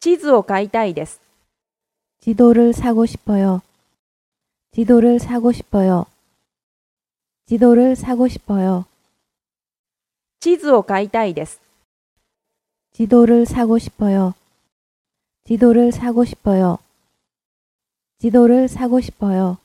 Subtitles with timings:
[0.00, 1.20] 地図を買いたいです。
[2.20, 3.62] 지도를 사고 싶어요.
[4.72, 6.06] 지도를 사고 싶어요.
[7.46, 8.84] 지도를 사고 싶어요.
[10.40, 11.60] 地図を買いたいです。
[12.92, 14.34] 지도를 사고 싶어요.
[15.44, 16.78] 지도를 사고 싶어요.
[18.18, 19.58] 지도를 사고 싶어요.